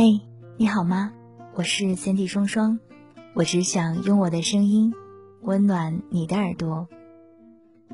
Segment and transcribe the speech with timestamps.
[0.00, 0.20] 嘿，
[0.56, 1.12] 你好吗？
[1.54, 2.78] 我是 Cindy 双双，
[3.34, 4.94] 我只想用我的声音
[5.40, 6.86] 温暖你的耳朵。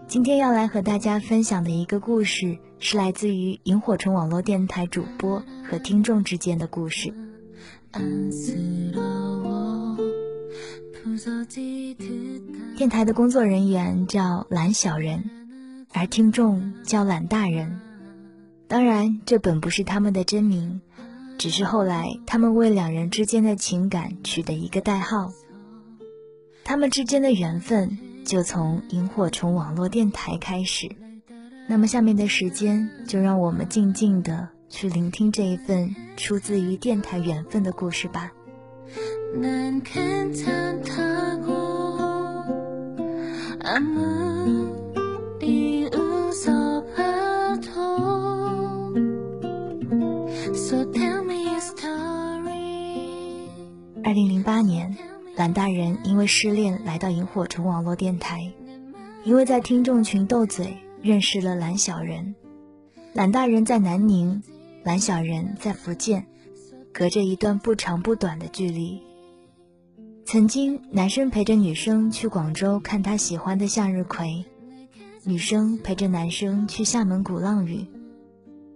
[0.06, 7.14] 今天要来和大家分享的一个故事，是来自于萤火虫网络电台主播和听众之间的故事。
[12.76, 15.30] 电台的工作人员叫懒小人，
[15.94, 17.80] 而听众叫懒大人。
[18.68, 20.82] 当然，这本不是他们的真名。
[21.38, 25.32] 只是后来，他们为两人之间的情感取的一个代号。
[26.64, 30.88] 他们之间的缘分就从萤火虫网络电台开始。
[31.68, 38.32] 那么，下面的时间就让我们静静的去聆听这一份出自于电台缘分的故事吧。
[54.04, 54.94] 二零零八年，
[55.34, 58.52] 懒大人因为失恋来到萤火虫网络电台，
[59.24, 62.34] 因为在听众群斗嘴认识了蓝小人。
[63.14, 64.42] 蓝大人在南宁，
[64.82, 66.26] 蓝小人在福建，
[66.92, 69.00] 隔着一段不长不短的距离。
[70.26, 74.44] 曾经，男生陪着女生去广州看他喜欢的向日葵，
[75.24, 77.86] 女生陪着男生去厦门鼓浪屿，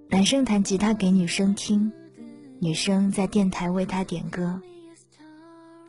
[0.09, 1.93] 男生弹吉他给女生听，
[2.61, 4.59] 女生在电台为他点歌。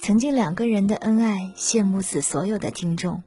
[0.02, 3.22] 曾经两个人的恩爱，羡慕死所有的听众。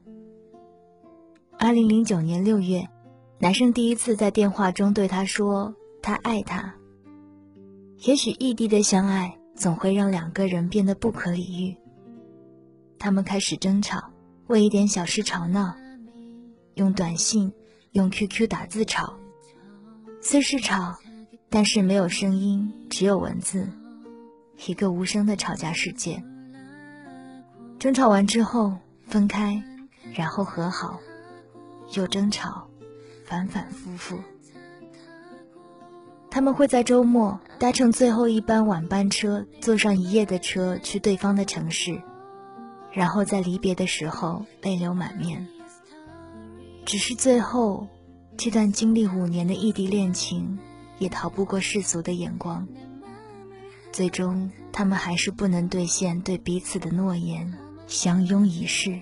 [1.58, 2.88] 二零零九年六月，
[3.38, 6.74] 男生第一次在电话中对她说：“他爱她。”
[8.04, 11.76] 也许异地的相爱总会让两个人变得不可理喻。
[12.98, 14.10] 他们开始争吵，
[14.46, 15.76] 为一点小事吵闹，
[16.74, 17.52] 用短信、
[17.92, 19.14] 用 QQ 打字吵。
[20.22, 20.96] 虽是吵，
[21.50, 23.68] 但是没有声音，只有文字，
[24.66, 26.24] 一个无声的吵架世界。
[27.82, 28.76] 争吵完之后
[29.08, 29.60] 分开，
[30.14, 31.00] 然后和好，
[31.94, 32.68] 又争吵，
[33.24, 34.20] 反反复复。
[36.30, 42.00] 他们会在周末搭乘最后一班晚班车，坐上一夜的车去对方的城市，
[42.92, 45.48] 然后在离别的时候泪流满面。
[46.86, 47.88] 只是最后，
[48.36, 50.56] 这段经历五年的异地恋情，
[51.00, 52.68] 也逃不过世俗的眼光。
[53.90, 57.52] 最终，他们还是不能兑现对彼此的诺言。
[57.92, 58.98] 相拥一世。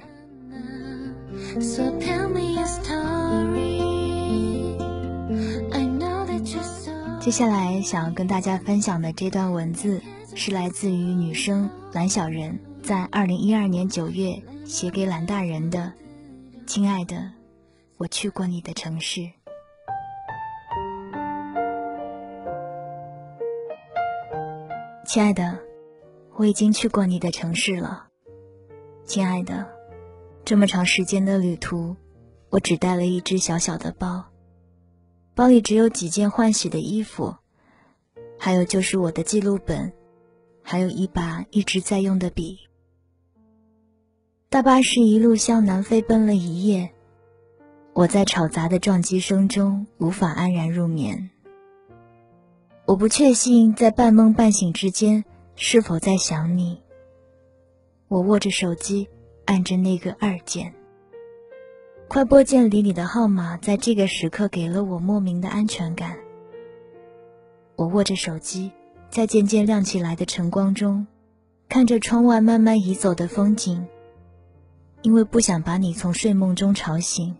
[7.20, 10.02] 接下来想要跟大家分享的这段文字，
[10.34, 15.92] 是来自于女生蓝小人在二零一二年九月写给蓝大人的
[16.66, 17.30] ：“亲爱的，
[17.96, 19.30] 我去过你的城市。
[25.06, 25.56] 亲爱的，
[26.34, 28.08] 我已经去过你的城市了。”
[29.10, 29.66] 亲爱的，
[30.44, 31.96] 这么长时间的旅途，
[32.48, 34.26] 我只带了一只小小的包，
[35.34, 37.34] 包里只有几件换洗的衣服，
[38.38, 39.92] 还有就是我的记录本，
[40.62, 42.60] 还有一把一直在用的笔。
[44.48, 46.92] 大巴士一路向南飞奔了一夜，
[47.92, 51.30] 我在吵杂的撞击声中无法安然入眠。
[52.86, 55.24] 我不确信在半梦半醒之间
[55.56, 56.80] 是否在想你。
[58.10, 59.08] 我握着手机，
[59.44, 60.74] 按着那个二键。
[62.08, 66.18] 快拨键里你的号码，在这个时刻给了我莫名的安全感。
[67.76, 68.72] 我握着手机，
[69.10, 71.06] 在渐渐亮起来的晨光中，
[71.68, 73.86] 看着窗外慢慢移走的风景。
[75.02, 77.36] 因为不想把你从睡梦中吵醒，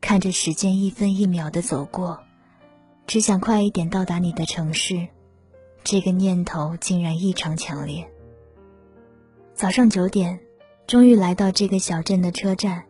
[0.00, 2.18] 看着时间一分一秒的走过，
[3.06, 5.06] 只想快一点到达你的城市。
[5.84, 8.10] 这个念头竟然异常强烈。
[9.56, 10.38] 早上九点，
[10.86, 12.84] 终于来到这个小镇的车站。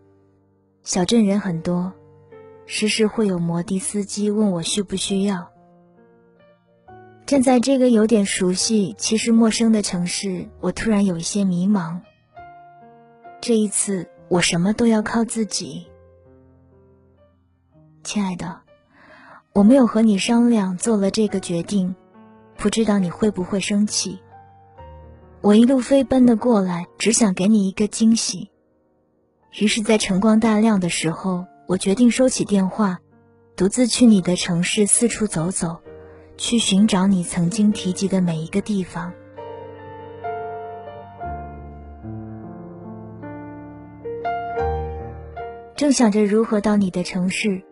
[0.83, 1.93] 小镇人很多，
[2.67, 5.53] 时时会有摩的司机问我需不需要。
[7.25, 12.01] 站在这个有点熟悉其实陌生的城市，我突然有一些迷茫。
[13.41, 15.87] 这一次，我什么都要靠自己。
[18.03, 18.63] 亲爱的，
[19.53, 21.95] 我没有和你商量，做了这个决定，
[22.57, 24.19] 不知道你会不会生气。
[25.43, 28.51] 我一路飞奔的过来，只想给你一个惊喜。
[29.59, 32.99] 于是，在晨光大亮的时候，我决定收起电话，
[33.55, 35.77] 独自去你的城市四处走走，
[36.37, 39.13] 去寻找你曾经提及的每一个地方。
[45.77, 47.63] 正想着如何到你的城市，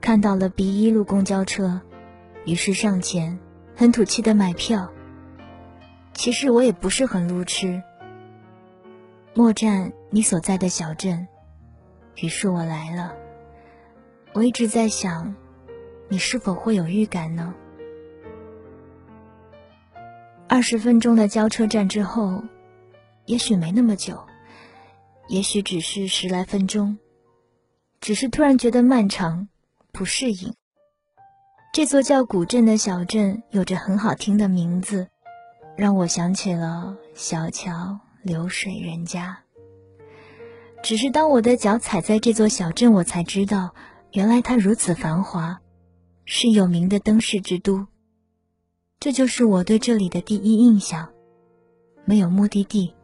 [0.00, 1.82] 看到了 B 一路公交车，
[2.46, 3.38] 于是上前，
[3.76, 4.93] 很土气的买票。
[6.14, 7.82] 其实我也不是很路痴。
[9.34, 11.26] 莫站你所在的小镇，
[12.16, 13.14] 于是我来了。
[14.32, 15.34] 我一直在想，
[16.08, 17.54] 你是否会有预感呢？
[20.48, 22.42] 二十分钟的交车站之后，
[23.26, 24.24] 也许没那么久，
[25.28, 26.96] 也许只是十来分钟，
[28.00, 29.48] 只是突然觉得漫长，
[29.92, 30.54] 不适应。
[31.72, 35.08] 这座叫古镇的小镇有着很好听的名字，
[35.76, 39.38] 让我想起了小桥流水人家。
[40.82, 43.74] 只是当我的脚踩在这座小镇，我才知道，
[44.12, 45.60] 原来它如此繁华，
[46.24, 47.86] 是有名的灯饰之都。
[49.00, 51.08] 这就是我对这里的第一印象。
[52.04, 52.94] 没有目的地，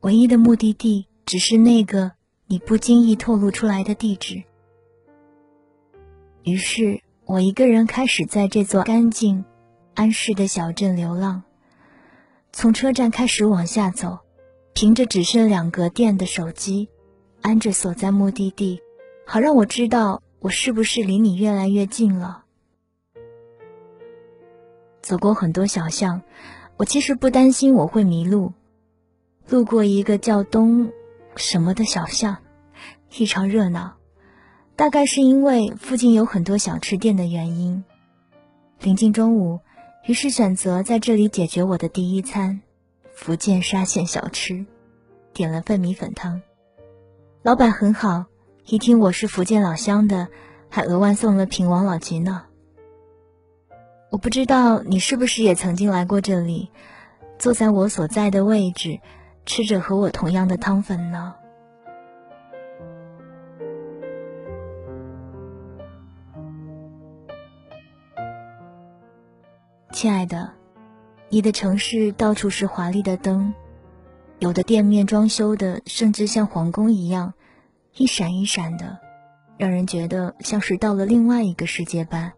[0.00, 2.12] 唯一的目的地只是那个
[2.46, 4.42] 你不经意透露出来的地址。
[6.42, 7.00] 于是。
[7.24, 9.44] 我一个人开始在这座干净、
[9.94, 11.44] 安适的小镇流浪，
[12.52, 14.18] 从车站开始往下走，
[14.74, 16.88] 凭着只剩两格电的手机，
[17.40, 18.80] 安着所在目的地，
[19.26, 22.44] 好让我知道我是不是离你越来越近了。
[25.00, 26.22] 走过很多小巷，
[26.76, 28.52] 我其实不担心我会迷路。
[29.48, 30.92] 路过一个叫东
[31.34, 32.36] 什么的小巷，
[33.16, 33.94] 异常热闹。
[34.76, 37.82] 大概是因为附近有很多小吃店的原因，
[38.80, 39.60] 临近中午，
[40.04, 42.60] 于是选择在这里解决我的第一餐——
[43.14, 44.66] 福建沙县小吃，
[45.32, 46.42] 点了份米粉汤。
[47.42, 48.24] 老板很好，
[48.66, 50.26] 一听我是福建老乡的，
[50.68, 52.42] 还额外送了瓶王老吉呢。
[54.10, 56.70] 我不知道你是不是也曾经来过这里，
[57.38, 58.98] 坐在我所在的位置，
[59.46, 61.36] 吃着和我同样的汤粉呢？
[69.92, 70.50] 亲爱的，
[71.28, 73.52] 你的城市到处是华丽的灯，
[74.38, 77.34] 有的店面装修的甚至像皇宫一样，
[77.94, 78.98] 一闪一闪的，
[79.58, 82.32] 让人觉得像是到了另外一个世界般。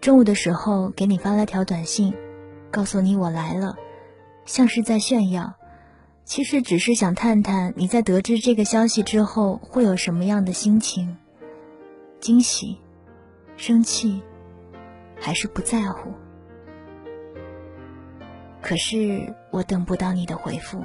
[0.00, 2.14] 中午的时候给你发了条短信，
[2.72, 3.76] 告诉你我来了，
[4.44, 5.54] 像是在炫耀，
[6.24, 11.16] 其实只是想探探你在得知这个消息之后会有什么样的心情，
[12.18, 12.76] 惊喜，
[13.56, 14.20] 生气。
[15.20, 16.10] 还是不在乎，
[18.62, 20.82] 可是我等不到你的回复，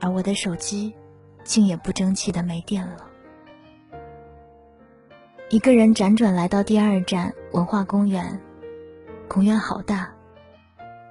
[0.00, 0.92] 而我的手机
[1.44, 3.06] 竟也不争气的没电了。
[5.50, 8.40] 一个人辗转来到第二站文化公园，
[9.28, 10.12] 公园好大，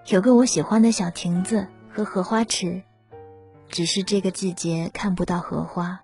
[0.08, 2.82] 有个我喜欢的小亭子和荷花池，
[3.70, 6.02] 只是这个季节看不到荷花。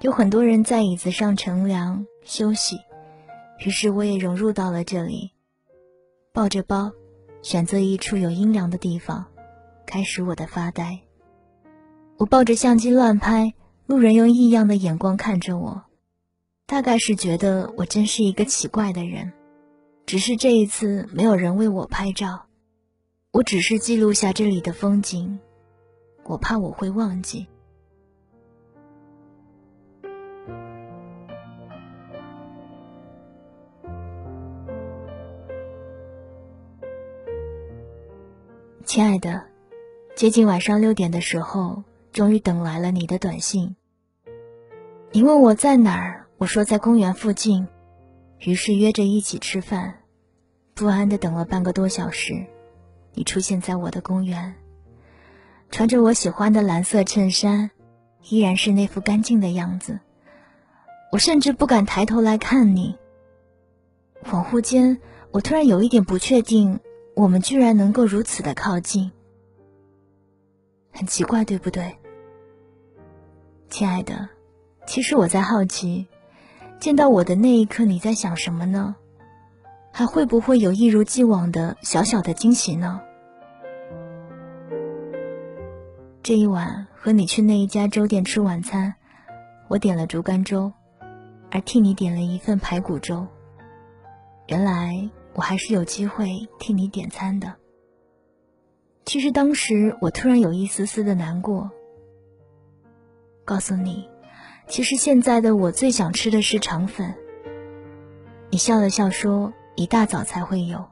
[0.00, 2.78] 有很多人在椅子上乘凉休息。
[3.58, 5.32] 于是我也融入到了这里，
[6.32, 6.92] 抱着包，
[7.42, 9.26] 选择一处有阴凉的地方，
[9.84, 11.00] 开始我的发呆。
[12.16, 13.54] 我抱着相机乱拍，
[13.86, 15.82] 路人用异样的眼光看着我，
[16.66, 19.32] 大概是觉得我真是一个奇怪的人。
[20.06, 22.46] 只是这一次没有人为我拍照，
[23.32, 25.38] 我只是记录下这里的风景，
[26.24, 27.46] 我怕我会忘记。
[38.98, 39.44] 亲爱的，
[40.16, 43.76] 接近晚上六点的时候，终于等来了你的短信。
[45.12, 47.68] 你问我在哪儿，我说在公园附近，
[48.40, 50.00] 于是约着一起吃饭。
[50.74, 52.44] 不安的等了半个多小时，
[53.14, 54.56] 你出现在我的公园，
[55.70, 57.70] 穿着我喜欢的蓝色衬衫，
[58.28, 60.00] 依然是那副干净的样子。
[61.12, 62.96] 我甚至不敢抬头来看你。
[64.24, 64.98] 恍惚间，
[65.30, 66.80] 我突然有一点不确定。
[67.18, 69.10] 我们居然能够如此的靠近，
[70.92, 71.98] 很奇怪，对不对，
[73.68, 74.28] 亲爱的？
[74.86, 76.06] 其实我在好奇，
[76.78, 78.94] 见到我的那一刻你在想什么呢？
[79.90, 83.00] 还会不会有一如既往的小小的惊喜呢？
[86.22, 88.94] 这一晚和你去那一家粥店吃晚餐，
[89.66, 90.72] 我点了竹竿粥，
[91.50, 93.26] 而替你点了一份排骨粥。
[94.46, 95.10] 原来。
[95.38, 97.54] 我还是有机会替你点餐的。
[99.04, 101.70] 其实当时我突然有一丝丝的难过。
[103.44, 104.10] 告诉你，
[104.66, 107.14] 其实现在的我最想吃的是肠粉。
[108.50, 110.84] 你笑了笑说：“一大早才会有。”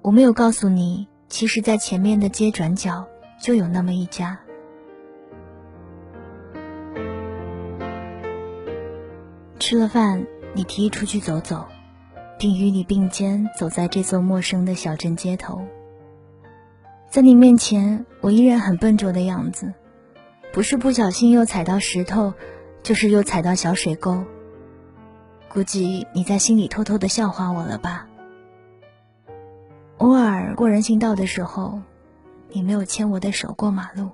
[0.00, 3.06] 我没有告诉你，其实，在前面的街转角
[3.38, 4.40] 就有那么一家。
[9.58, 11.66] 吃了饭，你提议出去走走。
[12.42, 15.64] 并与你并肩走在这座陌生的小镇街头。
[17.08, 19.72] 在你面前，我依然很笨拙的样子，
[20.52, 22.34] 不是不小心又踩到石头，
[22.82, 24.24] 就是又踩到小水沟。
[25.48, 28.08] 估计你在心里偷偷的笑话我了吧？
[29.98, 31.80] 偶尔过人行道的时候，
[32.48, 34.10] 你没有牵我的手过马路。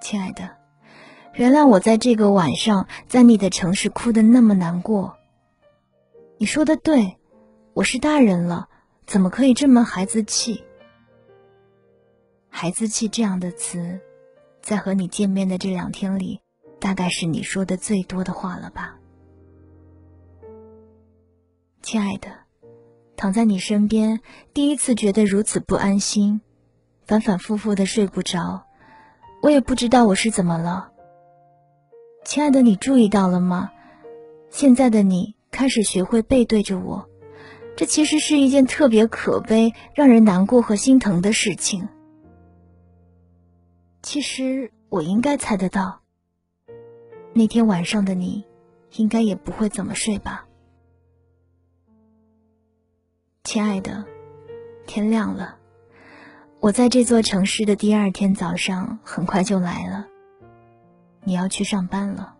[0.00, 0.48] 亲爱的，
[1.34, 5.19] 原谅我在这个晚上在你的城市哭的那么难过。
[6.40, 7.18] 你说的对，
[7.74, 8.70] 我是大人了，
[9.06, 10.64] 怎么可以这么孩子气？
[12.48, 14.00] 孩子气这样的词，
[14.62, 16.40] 在和你见面的这两天里，
[16.80, 18.96] 大概是你说的最多的话了吧？
[21.82, 22.30] 亲爱的。
[23.16, 24.20] 躺在你身边，
[24.54, 26.40] 第一次觉得如此不安心，
[27.04, 28.64] 反反复复的睡不着。
[29.42, 30.90] 我也不知道我是怎么了。
[32.24, 33.70] 亲爱的，你注意到了吗？
[34.48, 37.08] 现在的你开始学会背对着我，
[37.76, 41.88] 这其实是一件特别可悲、让人难过和心疼的事情。
[44.02, 46.00] 其实我应该猜得到，
[47.34, 48.44] 那天晚上的你，
[48.96, 50.46] 应该也不会怎么睡吧。
[53.44, 54.04] 亲爱的，
[54.86, 55.56] 天亮了。
[56.60, 60.06] 我在这座城市的第二天早上很快就来了。
[61.24, 62.36] 你要去上班了。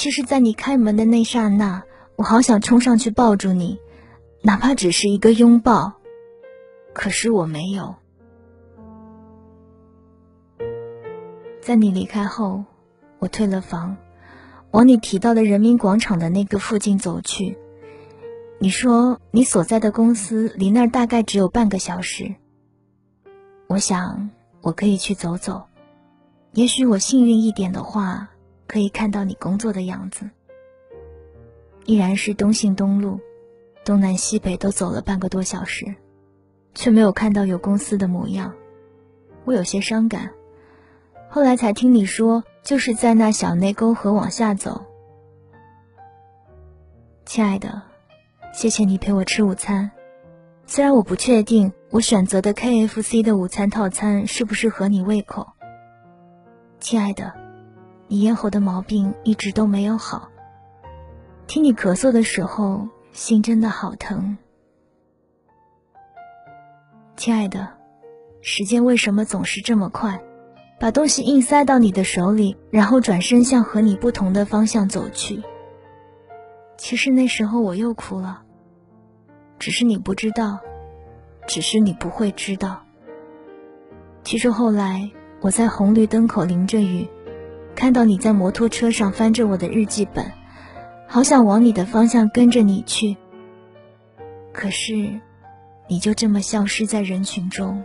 [0.00, 1.82] 其实，在你开门的那刹那，
[2.16, 3.78] 我好想冲上去抱住你，
[4.40, 5.92] 哪怕只是一个拥抱。
[6.94, 7.96] 可是我没有。
[11.60, 12.64] 在你离开后，
[13.18, 13.98] 我退了房，
[14.70, 17.58] 往你提到的人民广场的那个附近走去。
[18.58, 22.36] 你说你所在的公司离那儿大概只有半个小时。
[23.66, 24.30] 我想
[24.62, 25.64] 我可以去走走，
[26.54, 28.30] 也许我幸运一点的话，
[28.70, 30.30] 可以看到你工作的样子。
[31.86, 33.18] 依然是东信东路，
[33.84, 35.92] 东南西北都走了半个多小时，
[36.72, 38.54] 却没有看到有公司的模样，
[39.44, 40.30] 我有些伤感。
[41.28, 44.84] 后来才听你说，就是在那小内沟河往下走。
[47.26, 47.82] 亲爱的。
[48.52, 49.92] 谢谢你陪我吃午餐，
[50.66, 55.46] 虽然我不确定我选择的 KFC 的午餐套餐是不是合你胃口。
[56.80, 57.32] 亲爱的，
[58.12, 60.28] 你咽喉的毛病一直都没有好，
[61.46, 64.36] 听你咳嗽的时候心真的好疼。
[67.14, 67.68] 亲爱的，
[68.40, 70.20] 时间为什么总是这么快，
[70.80, 75.40] 把东西硬塞到你的手里，然后转身向和你不同的方向走去。
[76.76, 78.42] 其实那时候我又哭了，
[79.60, 80.58] 只是你不知道，
[81.46, 82.82] 只是你不会知道。
[84.24, 85.08] 其实后来
[85.40, 87.06] 我在红绿灯口淋着雨，
[87.80, 90.30] 看到你在摩托车上翻着我的日记本，
[91.08, 93.16] 好想往你的方向跟着你去。
[94.52, 95.18] 可是，
[95.88, 97.82] 你就这么消失在人群中。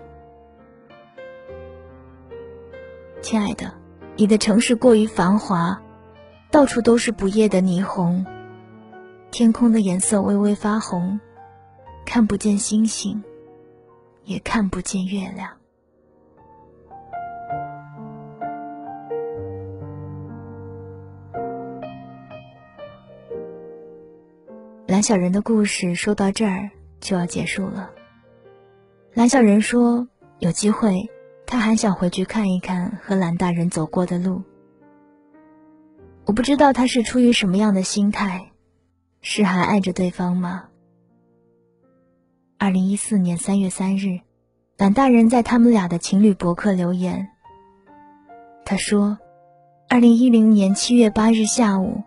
[3.22, 3.74] 亲爱的，
[4.18, 5.82] 你的城市过于繁华，
[6.52, 8.26] 到处都是不夜的霓虹。
[9.32, 11.18] 天空的颜色微微发红，
[12.06, 13.24] 看不见星星，
[14.26, 15.50] 也看不见月亮。
[24.96, 26.70] 蓝小人的故事说到这儿
[27.02, 27.92] 就要结束了。
[29.14, 30.08] 蓝小人说
[30.40, 31.10] ：“有机会，
[31.46, 34.42] 他还想回去看一看和蓝大人走过的路。
[36.24, 38.54] 我不知道他是出于什么样的心态。”
[39.20, 40.70] 是还爱着对方吗？
[42.58, 44.22] 二零一四年三月三日，
[44.78, 47.28] 蓝大人在他们俩的情侣博客留言。
[48.64, 49.18] 他说
[49.90, 52.02] ：“二零一零年七月八日下午，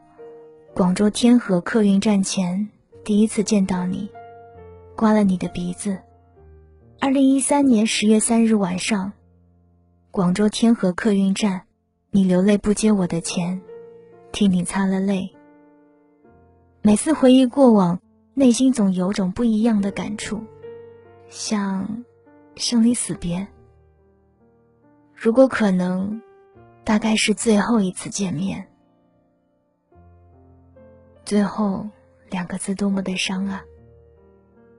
[0.75, 2.71] 广州天河客运站前
[3.09, 4.11] 第一次见到你，
[4.95, 5.99] 刮了你的鼻子。
[7.01, 9.15] 二零一三年十月三日晚上，
[10.11, 11.63] 广州天河客运站，
[12.11, 13.63] 你流泪不接我的钱，
[14.31, 15.35] 替你擦了泪。”
[16.85, 17.99] 每次回忆过往，
[18.35, 20.43] 内心总有种不一样的感触，
[21.31, 22.05] 像
[22.57, 23.49] 生离死别。
[25.15, 26.21] 如果可能，
[26.85, 28.69] 大概是最后一次见面。
[31.25, 31.89] 最后
[32.30, 33.64] 两个字多么的伤啊！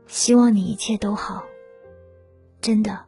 [0.06, 1.44] 希望你一切都好，
[2.60, 3.04] 真的，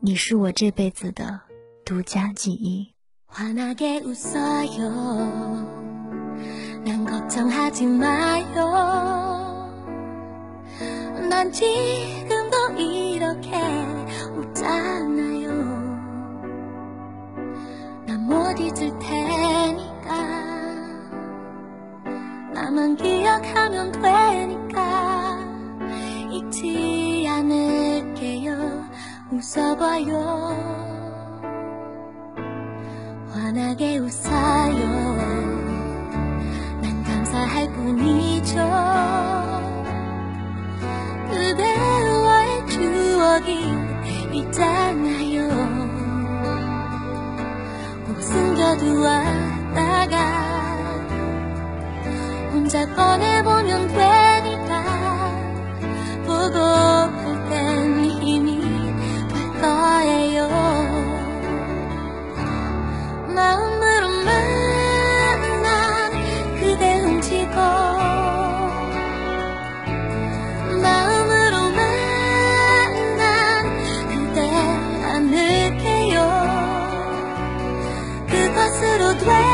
[0.00, 1.40] 你是我这辈子的
[1.84, 2.94] 独家记忆。
[7.28, 8.54] 걱정하지 마요
[11.28, 13.50] 난 지금도 이렇게
[14.34, 15.50] 웃잖아요
[18.06, 19.41] 난 못 잊을 테니
[22.73, 25.37] 나만 기억하면 되니까.
[26.31, 28.89] 잊지 않을게요.
[29.29, 30.17] 웃어봐요.
[33.31, 34.87] 환하게 웃어요.
[36.81, 38.55] 난 감사할 뿐이죠.
[41.29, 43.69] 그대와의 추억이
[44.33, 45.47] 있잖아요.
[48.07, 49.43] 꼭 숨겨두었다가
[52.73, 54.83] 혼자 꺼내보면 되니까
[56.25, 56.57] 보고
[57.21, 58.61] 볼땐 힘이
[59.27, 60.49] 될 거예요.
[63.27, 64.25] 마음으로만
[65.61, 66.11] 난
[66.59, 67.55] 그대 훔치고
[70.81, 71.77] 마음으로만
[73.17, 73.23] 난
[74.09, 74.49] 그대
[75.11, 76.17] 안을게요.
[78.27, 79.52] 그것으로 돼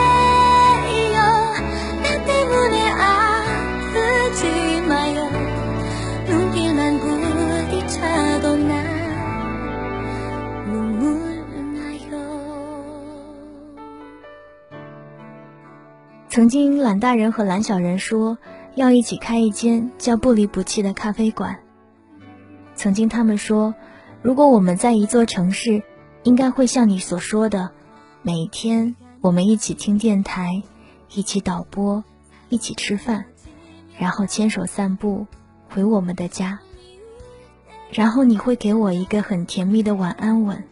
[16.29, 18.37] 曾经，懒大人和懒小人说
[18.75, 21.59] 要一起开一间叫“不离不弃”的咖啡馆。
[22.75, 23.73] 曾经，他们说，
[24.21, 25.81] 如果我们在一座城市，
[26.21, 27.71] 应该会像你所说的，
[28.21, 30.61] 每天我们一起听电台，
[31.11, 32.03] 一起导播，
[32.49, 33.25] 一起吃饭，
[33.97, 35.25] 然后牵手散步
[35.67, 36.59] 回我们的家。
[37.91, 40.63] 然后你会给我一个很甜蜜的晚安吻，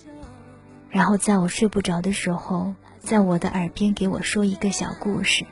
[0.92, 2.76] 然后在我睡不着的时候，
[3.08, 5.46] 在我的耳边给我说一个小故事。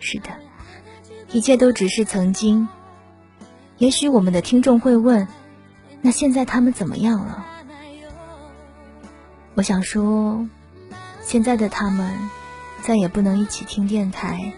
[0.00, 0.30] 是的，
[1.30, 2.66] 一切都只是曾经。
[3.78, 5.28] 也许我们的听众会问：
[6.02, 7.46] 那现在他们怎么样了？
[9.54, 10.44] 我想说，
[11.22, 12.12] 现在的他们
[12.82, 14.52] 再也不能一起听电台，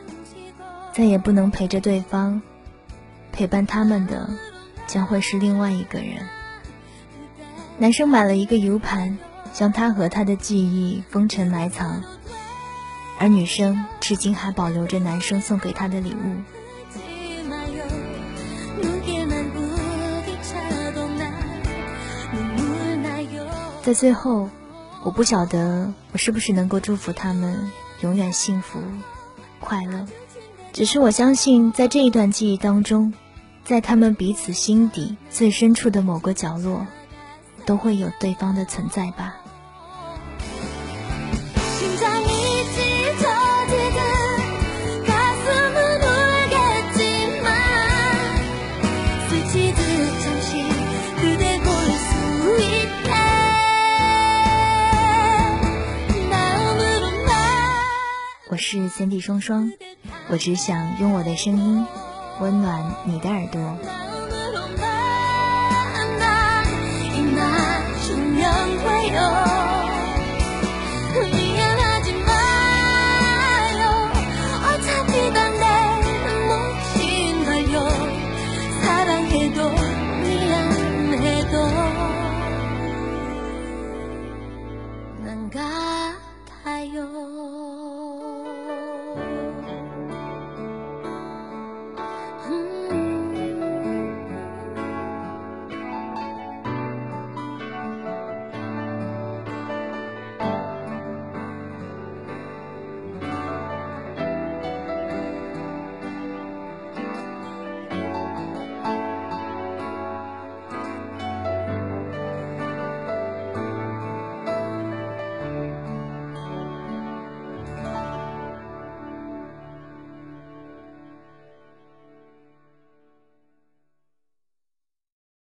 [0.95, 2.41] 再也不能陪着对方，
[3.31, 4.31] 陪伴他们的
[4.87, 6.27] 将会是另外一个人。
[7.77, 9.19] 男生买了一个 U 盘，
[9.57, 12.03] 将他和他的记忆封尘埋藏，
[13.19, 16.37] 而女生至今还保留着男生送给她的礼物。
[23.83, 24.51] 在最后，
[25.03, 28.83] 我不晓得我是不是能够祝福他们永远幸福
[29.59, 30.05] 快乐，
[30.75, 33.15] 只是我相信在这一段记忆当中，
[33.65, 36.87] 在他们彼此心底最深处的某个角落，
[37.65, 39.37] 都会有对方的存在吧。
[58.57, 59.71] 我是三弟双双，
[60.31, 61.85] 我只想用我的声音
[62.41, 64.06] 温暖你的耳朵。